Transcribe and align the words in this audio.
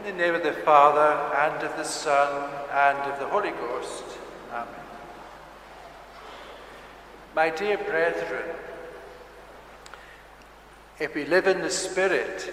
In 0.00 0.16
the 0.16 0.22
name 0.24 0.34
of 0.34 0.42
the 0.42 0.54
Father, 0.54 1.36
and 1.36 1.62
of 1.62 1.76
the 1.76 1.84
Son, 1.84 2.50
and 2.72 2.98
of 3.12 3.18
the 3.18 3.26
Holy 3.26 3.50
Ghost. 3.50 4.04
Amen. 4.50 4.66
My 7.36 7.50
dear 7.50 7.76
brethren, 7.76 8.56
if 10.98 11.14
we 11.14 11.26
live 11.26 11.46
in 11.46 11.60
the 11.60 11.68
Spirit, 11.68 12.50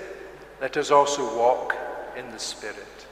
let 0.60 0.75
us 0.75 0.91
also 0.91 1.38
walk 1.38 1.73
in 2.18 2.29
the 2.31 2.39
Spirit. 2.39 3.07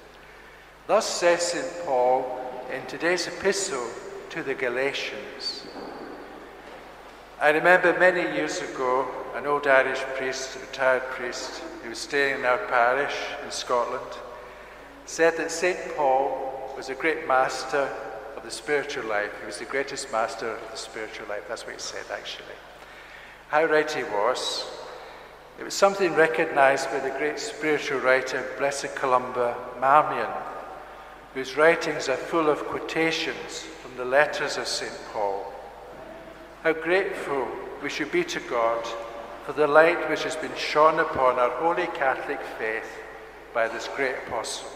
Thus 0.86 1.05
says 1.05 1.41
St. 1.41 1.86
Paul 1.86 2.38
in 2.73 2.86
today's 2.88 3.27
epistle 3.27 3.88
to 4.31 4.43
the 4.43 4.54
Galatians. 4.54 5.65
I 7.39 7.52
remember 7.52 7.97
many 7.97 8.21
years 8.36 8.61
ago 8.61 9.07
an 9.33 9.45
old 9.45 9.65
Irish 9.65 10.02
priest, 10.17 10.57
a 10.57 10.59
retired 10.59 11.04
priest, 11.11 11.61
who 11.83 11.89
was 11.89 11.99
staying 11.99 12.39
in 12.39 12.45
our 12.45 12.57
parish 12.67 13.15
in 13.43 13.52
Scotland, 13.52 14.02
said 15.06 15.38
that 15.38 15.52
St. 15.52 15.77
Paul 15.95 16.73
was 16.76 16.90
a 16.90 16.95
great 16.95 17.27
master 17.27 17.90
of 18.36 18.44
the 18.44 18.52
spiritual 18.52 19.05
life. 19.05 19.32
He 19.40 19.46
was 19.46 19.59
the 19.59 19.66
greatest 19.66 20.12
master 20.12 20.50
of 20.50 20.72
the 20.72 20.77
spiritual 20.77 21.27
life. 21.27 21.44
That's 21.48 21.66
what 21.66 21.76
he 21.76 21.82
said, 21.82 22.05
actually. 22.12 22.46
How 23.49 23.66
right 23.66 23.90
he 23.90 24.04
was. 24.04 24.66
It 25.60 25.63
was 25.63 25.73
something 25.73 26.13
recognized 26.16 26.90
by 26.90 26.99
the 26.99 27.16
great 27.18 27.40
spiritual 27.40 27.99
writer, 27.99 28.44
Blessed 28.58 28.94
Columba 28.96 29.55
Marmion, 29.80 30.32
whose 31.34 31.55
writings 31.55 32.10
are 32.10 32.18
full 32.18 32.49
of 32.49 32.66
quotations 32.66 33.60
from 33.82 33.96
the 33.96 34.05
letters 34.05 34.58
of 34.58 34.68
St. 34.68 34.91
Paul. 35.13 35.54
How 36.63 36.74
grateful 36.74 37.48
we 37.82 37.90
should 37.90 38.12
be 38.12 38.24
to 38.26 38.40
God 38.41 38.85
for 39.46 39.54
the 39.54 39.68
light 39.68 40.10
which 40.10 40.24
has 40.24 40.35
been 40.35 40.55
shone 40.58 40.99
upon 40.99 41.38
our 41.38 41.52
holy 41.52 41.88
Catholic 41.88 42.41
faith 42.58 42.90
by 43.54 43.68
this 43.68 43.88
great 43.96 44.16
apostle. 44.27 44.74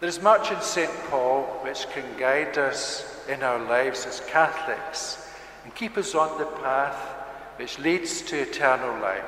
There 0.00 0.08
is 0.08 0.22
much 0.22 0.50
in 0.50 0.62
St. 0.62 0.90
Paul 1.10 1.42
which 1.62 1.86
can 1.90 2.04
guide 2.18 2.56
us 2.56 3.22
in 3.28 3.42
our 3.42 3.58
lives 3.58 4.06
as 4.06 4.20
Catholics 4.20 5.28
and 5.62 5.74
keep 5.74 5.98
us 5.98 6.14
on 6.14 6.38
the 6.38 6.46
path 6.46 6.96
which 7.56 7.78
leads 7.78 8.22
to 8.22 8.40
eternal 8.40 8.98
life. 9.02 9.22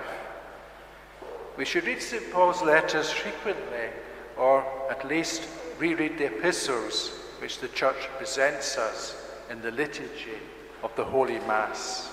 We 1.59 1.67
should 1.67 1.85
read 1.85 2.01
St. 2.01 2.33
Paul's 2.33 2.63
letters 2.63 3.11
frequently, 3.11 3.91
or 4.39 4.65
at 4.91 5.07
least 5.07 5.47
reread 5.79 6.17
the 6.17 6.35
epistles 6.35 7.11
which 7.39 7.59
the 7.59 7.69
Church 7.69 8.09
presents 8.17 8.79
us 8.79 9.15
in 9.51 9.61
the 9.61 9.73
liturgy 9.73 10.41
of 10.83 10.97
the 10.97 11.05
Holy 11.05 11.39
Mass. 11.41 12.11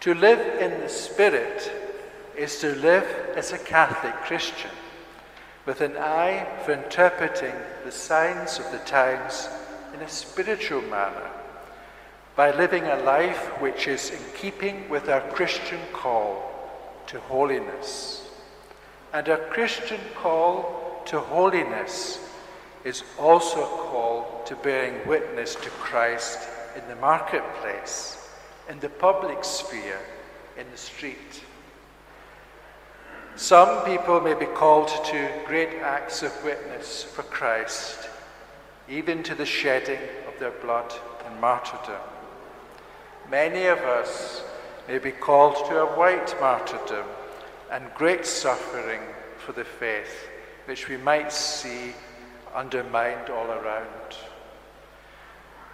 To 0.00 0.14
live 0.14 0.40
in 0.58 0.80
the 0.80 0.88
Spirit 0.88 1.70
is 2.34 2.58
to 2.60 2.74
live 2.76 3.04
as 3.36 3.52
a 3.52 3.58
Catholic 3.58 4.14
Christian 4.22 4.70
with 5.66 5.80
an 5.80 5.96
eye 5.96 6.46
for 6.64 6.72
interpreting 6.72 7.54
the 7.84 7.92
signs 7.92 8.58
of 8.58 8.70
the 8.70 8.78
times 8.78 9.48
in 9.94 10.00
a 10.00 10.08
spiritual 10.08 10.82
manner 10.82 11.30
by 12.36 12.50
living 12.50 12.84
a 12.84 13.02
life 13.02 13.60
which 13.60 13.86
is 13.86 14.10
in 14.10 14.18
keeping 14.36 14.88
with 14.88 15.08
our 15.08 15.20
Christian 15.30 15.80
call 15.92 16.50
to 17.06 17.20
holiness. 17.20 18.28
And 19.12 19.28
our 19.28 19.38
Christian 19.50 20.00
call 20.16 21.02
to 21.06 21.20
holiness 21.20 22.18
is 22.84 23.04
also 23.18 23.62
a 23.62 23.76
call 23.88 24.42
to 24.46 24.56
bearing 24.56 25.06
witness 25.06 25.54
to 25.54 25.70
Christ 25.70 26.38
in 26.76 26.86
the 26.88 26.96
marketplace, 26.96 28.28
in 28.68 28.80
the 28.80 28.88
public 28.88 29.44
sphere, 29.44 30.00
in 30.58 30.66
the 30.70 30.76
street. 30.76 31.42
Some 33.36 33.84
people 33.84 34.20
may 34.20 34.34
be 34.34 34.46
called 34.46 34.88
to 35.06 35.42
great 35.46 35.74
acts 35.80 36.22
of 36.22 36.44
witness 36.44 37.02
for 37.02 37.24
Christ, 37.24 38.08
even 38.88 39.24
to 39.24 39.34
the 39.34 39.44
shedding 39.44 39.98
of 40.28 40.38
their 40.38 40.52
blood 40.52 40.92
in 41.26 41.40
martyrdom. 41.40 42.00
Many 43.28 43.66
of 43.66 43.78
us 43.78 44.44
may 44.86 44.98
be 44.98 45.10
called 45.10 45.56
to 45.68 45.80
a 45.80 45.96
white 45.96 46.34
martyrdom 46.40 47.06
and 47.72 47.92
great 47.94 48.24
suffering 48.24 49.00
for 49.38 49.52
the 49.52 49.64
faith, 49.64 50.28
which 50.66 50.88
we 50.88 50.96
might 50.96 51.32
see 51.32 51.92
undermined 52.54 53.30
all 53.30 53.50
around. 53.50 54.16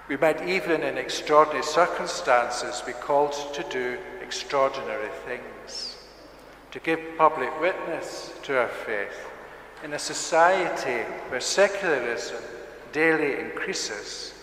We 0.09 0.17
might 0.17 0.49
even, 0.49 0.83
in 0.83 0.97
extraordinary 0.97 1.63
circumstances, 1.63 2.83
be 2.87 2.93
called 2.93 3.35
to 3.53 3.63
do 3.65 3.99
extraordinary 4.23 5.11
things, 5.27 5.97
to 6.71 6.79
give 6.81 7.01
public 7.19 7.61
witness 7.61 8.33
to 8.43 8.59
our 8.59 8.69
faith 8.69 9.27
in 9.83 9.93
a 9.93 9.99
society 9.99 11.03
where 11.29 11.41
secularism 11.41 12.43
daily 12.93 13.41
increases, 13.41 14.35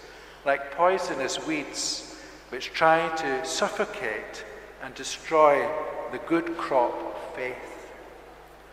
like 0.45 0.71
poisonous 0.71 1.45
weeds 1.45 2.15
which 2.49 2.73
try 2.73 3.13
to 3.15 3.45
suffocate 3.45 4.45
and 4.83 4.93
destroy 4.95 5.67
the 6.11 6.17
good 6.19 6.57
crop 6.57 6.93
of 6.93 7.35
faith. 7.35 7.91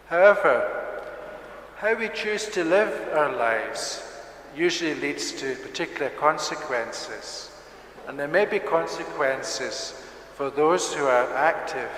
However, 0.06 1.02
how 1.76 1.94
we 1.94 2.08
choose 2.08 2.48
to 2.50 2.64
live 2.64 3.08
our 3.12 3.34
lives 3.34 4.02
usually 4.56 4.94
leads 4.94 5.32
to 5.32 5.56
particular 5.56 6.10
consequences, 6.10 7.50
and 8.06 8.18
there 8.18 8.28
may 8.28 8.44
be 8.44 8.58
consequences 8.58 10.00
for 10.34 10.50
those 10.50 10.94
who 10.94 11.04
are 11.04 11.32
active 11.34 11.90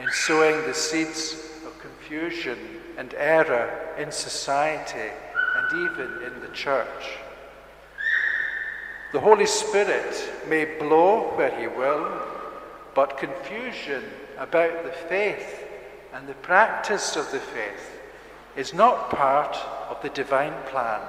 in 0.00 0.10
sowing 0.10 0.56
the 0.62 0.74
seeds 0.74 1.34
of 1.66 1.78
confusion 1.78 2.58
and 2.98 3.14
error 3.14 3.94
in 3.98 4.10
society 4.10 5.10
and 5.56 5.90
even 5.90 6.22
in 6.22 6.40
the 6.40 6.54
church. 6.54 7.18
The 9.12 9.20
Holy 9.20 9.46
Spirit 9.46 10.30
may 10.48 10.64
blow 10.64 11.32
where 11.36 11.54
He 11.60 11.66
will, 11.66 12.10
but 12.94 13.18
confusion 13.18 14.02
about 14.38 14.84
the 14.84 14.92
faith 15.08 15.64
and 16.14 16.26
the 16.26 16.34
practice 16.34 17.16
of 17.16 17.30
the 17.30 17.40
faith 17.40 18.00
is 18.56 18.74
not 18.74 19.10
part 19.10 19.56
of 19.88 20.00
the 20.02 20.10
divine 20.10 20.54
plan. 20.66 21.00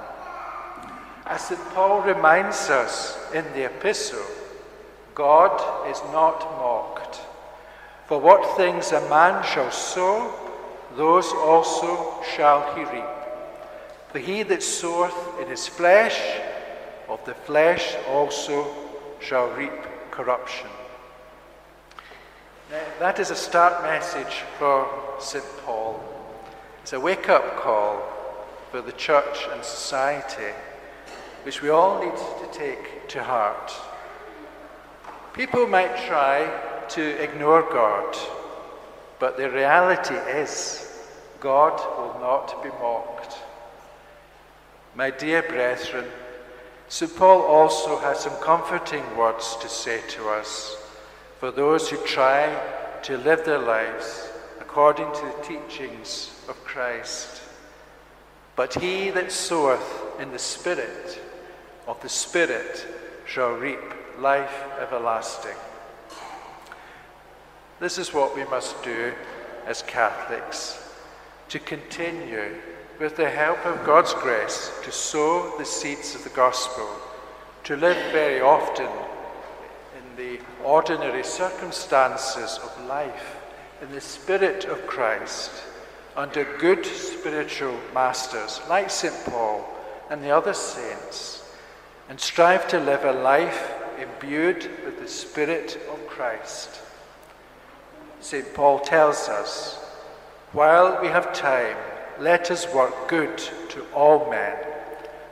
As 1.26 1.42
St. 1.42 1.60
Paul 1.70 2.02
reminds 2.02 2.68
us 2.68 3.18
in 3.32 3.44
the 3.54 3.64
epistle, 3.64 4.24
God 5.14 5.88
is 5.90 6.00
not 6.12 6.40
mocked. 6.58 6.73
For 8.06 8.18
what 8.18 8.56
things 8.56 8.92
a 8.92 9.08
man 9.08 9.42
shall 9.44 9.70
sow, 9.70 10.32
those 10.96 11.32
also 11.32 12.22
shall 12.36 12.74
he 12.74 12.82
reap. 12.84 13.04
For 14.12 14.18
he 14.18 14.42
that 14.42 14.62
soweth 14.62 15.40
in 15.40 15.48
his 15.48 15.66
flesh, 15.66 16.20
of 17.08 17.24
the 17.24 17.34
flesh 17.34 17.96
also 18.08 18.66
shall 19.20 19.48
reap 19.50 19.72
corruption. 20.10 20.68
Now, 22.70 22.82
that 22.98 23.18
is 23.18 23.30
a 23.30 23.36
start 23.36 23.82
message 23.82 24.42
for 24.58 24.88
St. 25.18 25.44
Paul. 25.64 26.02
It's 26.82 26.92
a 26.92 27.00
wake 27.00 27.28
up 27.28 27.56
call 27.56 28.02
for 28.70 28.82
the 28.82 28.92
church 28.92 29.46
and 29.52 29.64
society, 29.64 30.52
which 31.44 31.62
we 31.62 31.70
all 31.70 32.04
need 32.04 32.16
to 32.16 32.58
take 32.58 33.08
to 33.08 33.22
heart. 33.22 33.72
People 35.32 35.66
might 35.66 35.96
try 36.06 36.50
to 36.90 37.22
ignore 37.22 37.62
God, 37.62 38.16
but 39.18 39.36
the 39.36 39.50
reality 39.50 40.14
is 40.14 41.02
God 41.40 41.78
will 41.98 42.20
not 42.20 42.62
be 42.62 42.70
mocked. 42.80 43.36
My 44.94 45.10
dear 45.10 45.42
brethren, 45.42 46.06
St. 46.88 47.14
Paul 47.16 47.42
also 47.42 47.98
has 47.98 48.20
some 48.20 48.36
comforting 48.40 49.04
words 49.16 49.56
to 49.60 49.68
say 49.68 50.00
to 50.08 50.28
us 50.28 50.76
for 51.40 51.50
those 51.50 51.90
who 51.90 51.96
try 52.06 52.58
to 53.02 53.18
live 53.18 53.44
their 53.44 53.58
lives 53.58 54.28
according 54.60 55.12
to 55.12 55.20
the 55.20 55.42
teachings 55.42 56.30
of 56.48 56.62
Christ. 56.64 57.42
But 58.56 58.74
he 58.74 59.10
that 59.10 59.32
soweth 59.32 60.20
in 60.20 60.30
the 60.30 60.38
Spirit, 60.38 61.20
of 61.86 62.00
the 62.00 62.08
Spirit 62.08 62.86
shall 63.26 63.52
reap 63.52 63.80
life 64.18 64.64
everlasting. 64.80 65.56
This 67.80 67.98
is 67.98 68.14
what 68.14 68.36
we 68.36 68.44
must 68.44 68.82
do 68.84 69.12
as 69.66 69.82
Catholics 69.82 70.80
to 71.48 71.58
continue 71.58 72.54
with 73.00 73.16
the 73.16 73.28
help 73.28 73.64
of 73.66 73.84
God's 73.84 74.14
grace, 74.14 74.70
to 74.84 74.92
sow 74.92 75.56
the 75.58 75.64
seeds 75.64 76.14
of 76.14 76.22
the 76.22 76.30
gospel, 76.30 76.88
to 77.64 77.76
live 77.76 77.96
very 78.12 78.40
often 78.40 78.86
in 78.86 80.16
the 80.16 80.40
ordinary 80.62 81.24
circumstances 81.24 82.60
of 82.62 82.86
life, 82.86 83.36
in 83.82 83.90
the 83.90 84.00
Spirit 84.00 84.64
of 84.64 84.86
Christ, 84.86 85.50
under 86.16 86.44
good 86.58 86.86
spiritual 86.86 87.76
masters 87.92 88.60
like 88.68 88.88
St. 88.90 89.14
Paul 89.24 89.68
and 90.10 90.22
the 90.22 90.30
other 90.30 90.54
saints, 90.54 91.42
and 92.08 92.20
strive 92.20 92.68
to 92.68 92.78
live 92.78 93.04
a 93.04 93.12
life 93.12 93.72
imbued 93.98 94.70
with 94.84 95.00
the 95.00 95.08
Spirit 95.08 95.80
of 95.90 96.06
Christ. 96.06 96.80
St. 98.24 98.54
Paul 98.54 98.78
tells 98.80 99.28
us, 99.28 99.74
while 100.52 100.98
we 101.02 101.08
have 101.08 101.34
time, 101.34 101.76
let 102.18 102.50
us 102.50 102.66
work 102.72 103.06
good 103.06 103.36
to 103.68 103.84
all 103.92 104.30
men, 104.30 104.56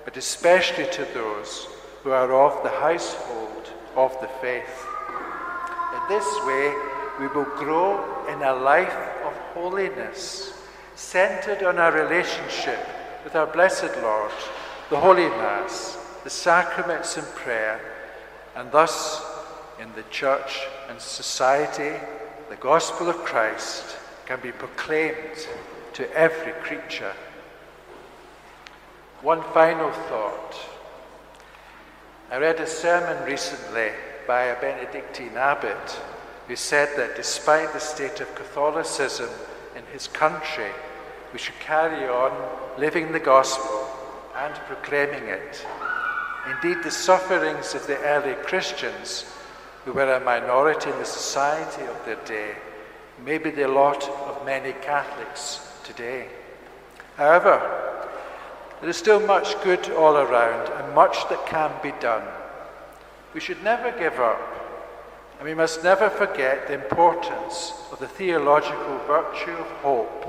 but 0.05 0.19
especially 0.19 0.85
to 0.93 1.07
those 1.15 1.69
who 2.03 2.11
are 2.11 2.31
of 2.35 2.63
the 2.63 2.69
household 2.69 3.73
of 3.97 4.13
the 4.21 4.29
faith. 4.43 4.87
In 5.95 6.01
this 6.07 6.27
way, 6.45 6.75
we 7.19 7.29
will 7.29 7.49
grow 7.57 8.27
in 8.29 8.43
a 8.43 8.55
life 8.55 8.95
of 9.25 9.33
holiness, 9.55 10.53
centered 10.95 11.63
on 11.63 11.79
our 11.79 11.93
relationship 11.93 12.87
with 13.25 13.35
our 13.35 13.47
blessed 13.47 13.97
Lord, 14.03 14.33
the 14.91 15.01
Holy 15.01 15.31
Mass, 15.31 15.97
the 16.25 16.31
sacraments 16.31 17.17
and 17.17 17.27
prayer, 17.29 17.81
and 18.55 18.71
thus 18.71 19.25
in 19.81 19.91
the 19.95 20.05
church 20.11 20.61
and 20.91 21.01
society, 21.01 21.95
the 22.53 22.59
gospel 22.59 23.09
of 23.09 23.17
Christ 23.25 23.97
can 24.27 24.39
be 24.43 24.53
proclaimed 24.53 25.49
to 25.95 26.13
every 26.13 26.53
creature. 26.61 27.15
One 29.23 29.43
final 29.55 29.91
thought. 29.91 30.55
I 32.31 32.37
read 32.37 32.61
a 32.61 32.67
sermon 32.67 33.25
recently 33.25 33.93
by 34.27 34.43
a 34.43 34.61
Benedictine 34.61 35.35
abbot 35.35 35.99
who 36.47 36.55
said 36.55 36.91
that 36.99 37.17
despite 37.17 37.73
the 37.73 37.81
state 37.81 38.21
of 38.21 38.35
Catholicism 38.35 39.31
in 39.75 39.85
his 39.91 40.07
country, 40.07 40.73
we 41.33 41.39
should 41.39 41.59
carry 41.59 42.07
on 42.07 42.33
living 42.79 43.13
the 43.13 43.19
gospel 43.19 43.89
and 44.37 44.55
proclaiming 44.67 45.25
it. 45.25 45.67
Indeed, 46.51 46.85
the 46.85 46.91
sufferings 46.91 47.75
of 47.75 47.87
the 47.87 47.97
early 48.01 48.35
Christians, 48.45 49.25
who 49.85 49.93
were 49.93 50.13
a 50.13 50.21
minority 50.21 50.91
in 50.91 50.99
the 50.99 51.05
society 51.05 51.83
of 51.83 52.05
their 52.05 52.23
day, 52.25 52.55
may 53.25 53.39
be 53.39 53.51
the 53.51 53.67
lot 53.67 54.09
of 54.09 54.45
many 54.47 54.73
Catholics 54.73 55.61
today. 55.85 56.29
However, 57.17 57.61
there 58.81 58.91
is 58.91 58.97
still 58.97 59.21
much 59.21 59.61
good 59.63 59.91
all 59.91 60.17
around 60.17 60.69
and 60.71 60.95
much 60.95 61.29
that 61.29 61.47
can 61.47 61.71
be 61.83 61.93
done. 62.01 62.27
We 63.35 63.41
should 63.41 63.63
never 63.63 63.93
give 63.93 64.19
up, 64.19 64.41
and 65.39 65.49
we 65.49 65.55
must 65.55 65.85
never 65.85 66.11
forget 66.11 66.67
the 66.67 66.75
importance 66.75 67.73
of 67.93 67.99
the 67.99 68.09
theological 68.09 68.99
virtue 69.07 69.53
of 69.53 69.67
hope. 69.83 70.29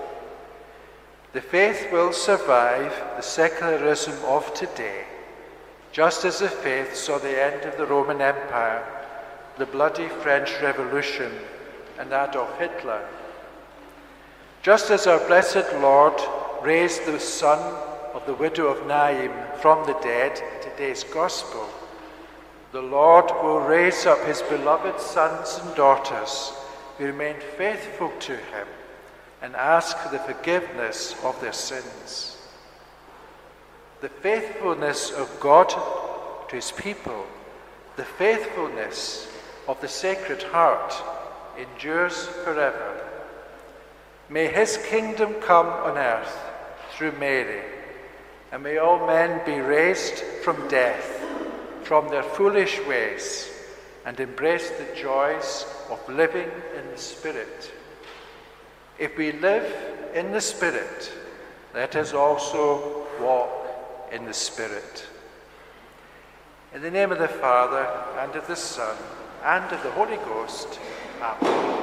The 1.34 1.42
faith 1.42 1.92
will 1.92 2.14
survive 2.14 2.94
the 3.16 3.24
secularism 3.24 4.14
of 4.26 4.54
today, 4.54 5.06
just 5.92 6.26
as 6.26 6.40
the 6.40 6.50
faith 6.50 6.96
saw 6.96 7.18
the 7.18 7.44
end 7.44 7.64
of 7.66 7.78
the 7.78 7.88
Roman 7.88 8.22
Empire, 8.22 9.03
the 9.58 9.66
bloody 9.68 10.08
French 10.08 10.50
Revolution, 10.62 11.32
and 12.00 12.12
Adolf 12.12 12.58
Hitler. 12.58 13.08
Just 14.64 14.90
as 14.90 15.06
our 15.06 15.20
blessed 15.28 15.72
Lord 15.76 16.20
raised 16.64 17.06
the 17.06 17.20
son 17.20 17.60
of 18.14 18.26
the 18.26 18.34
widow 18.34 18.68
of 18.68 18.88
Naim 18.88 19.32
from 19.60 19.86
the 19.86 19.98
dead 20.02 20.40
in 20.40 20.72
today's 20.72 21.04
gospel, 21.04 21.70
the 22.72 22.82
Lord 22.82 23.26
will 23.44 23.60
raise 23.60 24.08
up 24.08 24.24
his 24.26 24.42
beloved 24.44 25.00
sons 25.00 25.60
and 25.64 25.76
daughters 25.76 26.54
who 26.98 27.06
remain 27.06 27.36
faithful 27.56 28.12
to 28.22 28.36
him 28.36 28.68
and 29.44 29.56
ask 29.56 29.98
for 29.98 30.10
the 30.10 30.20
forgiveness 30.20 31.16
of 31.24 31.40
their 31.42 31.54
sins. 31.54 32.38
The 34.02 34.10
faithfulness 34.10 35.12
of 35.12 35.40
God 35.40 35.70
to 36.50 36.56
his 36.56 36.72
people, 36.72 37.26
the 37.96 38.06
faithfulness 38.06 39.28
of 39.68 39.80
the 39.81 39.88
Sacred 39.88 40.44
Heart 40.44 40.94
endures 41.57 42.27
forever. 42.44 43.00
May 44.30 44.48
his 44.48 44.77
kingdom 44.89 45.36
come 45.36 45.68
on 45.68 45.98
earth 45.98 46.38
through 46.92 47.13
Mary, 47.13 47.62
and 48.51 48.63
may 48.63 48.77
all 48.77 49.06
men 49.06 49.42
be 49.45 49.60
raised 49.60 50.19
from 50.44 50.68
death, 50.68 51.21
from 51.83 52.10
their 52.10 52.24
foolish 52.24 52.80
ways, 52.86 53.50
and 54.06 54.19
embrace 54.19 54.69
the 54.71 54.95
joys 54.95 55.66
of 55.89 56.07
living 56.09 56.50
in 56.77 56.92
the 56.92 56.98
Spirit. 56.98 57.71
If 59.00 59.18
we 59.18 59.31
live 59.31 60.12
in 60.13 60.31
the 60.31 60.42
Spirit, 60.42 61.12
let 61.74 61.95
us 61.95 62.13
also 62.13 63.06
walk 63.19 63.50
in 64.12 64.25
the 64.25 64.33
Spirit. 64.33 65.07
In 66.74 66.81
the 66.81 66.92
name 66.92 67.12
of 67.12 67.19
the 67.19 67.27
Father, 67.27 67.88
and 68.19 68.36
of 68.36 68.48
the 68.48 68.56
Son, 68.56 68.95
and 69.44 69.72
of 69.72 69.84
the 69.84 69.92
Holy 69.92 70.18
Ghost, 70.18 70.80
Amen. 71.22 71.82